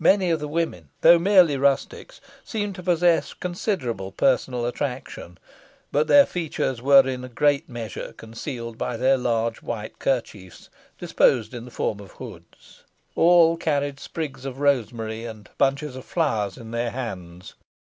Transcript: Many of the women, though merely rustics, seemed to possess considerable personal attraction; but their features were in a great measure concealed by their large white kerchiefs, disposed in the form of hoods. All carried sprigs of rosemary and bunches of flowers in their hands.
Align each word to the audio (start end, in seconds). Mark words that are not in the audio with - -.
Many 0.00 0.30
of 0.32 0.40
the 0.40 0.48
women, 0.48 0.88
though 1.02 1.20
merely 1.20 1.56
rustics, 1.56 2.20
seemed 2.42 2.74
to 2.74 2.82
possess 2.82 3.32
considerable 3.32 4.10
personal 4.10 4.66
attraction; 4.66 5.38
but 5.92 6.08
their 6.08 6.26
features 6.26 6.82
were 6.82 7.06
in 7.08 7.22
a 7.22 7.28
great 7.28 7.68
measure 7.68 8.12
concealed 8.12 8.76
by 8.76 8.96
their 8.96 9.16
large 9.16 9.62
white 9.62 10.00
kerchiefs, 10.00 10.68
disposed 10.98 11.54
in 11.54 11.64
the 11.64 11.70
form 11.70 12.00
of 12.00 12.10
hoods. 12.10 12.82
All 13.14 13.56
carried 13.56 14.00
sprigs 14.00 14.44
of 14.44 14.58
rosemary 14.58 15.24
and 15.24 15.48
bunches 15.58 15.94
of 15.94 16.04
flowers 16.04 16.56
in 16.58 16.72
their 16.72 16.90
hands. 16.90 17.54